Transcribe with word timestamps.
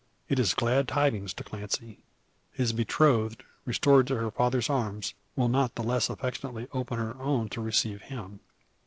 It 0.29 0.39
is 0.39 0.55
glad 0.55 0.87
tidings 0.87 1.31
to 1.35 1.43
Clancy, 1.43 1.99
His 2.51 2.73
betrothed, 2.73 3.43
restored 3.65 4.07
to 4.07 4.15
her 4.17 4.31
father's 4.31 4.67
arms, 4.67 5.13
will 5.35 5.47
not 5.47 5.75
the 5.75 5.83
less 5.83 6.09
affectionately 6.09 6.67
open 6.73 6.97
her 6.97 7.15
own 7.21 7.49
to 7.49 7.61
receive 7.61 8.01
him. 8.01 8.39